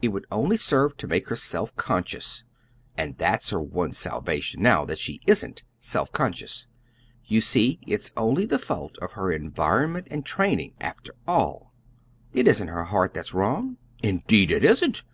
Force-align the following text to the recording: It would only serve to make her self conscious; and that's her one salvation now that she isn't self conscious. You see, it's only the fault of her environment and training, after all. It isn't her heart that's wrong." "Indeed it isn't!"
It 0.00 0.08
would 0.08 0.26
only 0.28 0.56
serve 0.56 0.96
to 0.96 1.06
make 1.06 1.28
her 1.28 1.36
self 1.36 1.76
conscious; 1.76 2.42
and 2.98 3.16
that's 3.16 3.50
her 3.50 3.60
one 3.60 3.92
salvation 3.92 4.60
now 4.60 4.84
that 4.84 4.98
she 4.98 5.20
isn't 5.24 5.62
self 5.78 6.10
conscious. 6.10 6.66
You 7.26 7.40
see, 7.40 7.78
it's 7.86 8.10
only 8.16 8.44
the 8.44 8.58
fault 8.58 8.98
of 8.98 9.12
her 9.12 9.30
environment 9.30 10.08
and 10.10 10.26
training, 10.26 10.74
after 10.80 11.14
all. 11.28 11.72
It 12.32 12.48
isn't 12.48 12.66
her 12.66 12.86
heart 12.86 13.14
that's 13.14 13.34
wrong." 13.34 13.76
"Indeed 14.02 14.50
it 14.50 14.64
isn't!" 14.64 15.04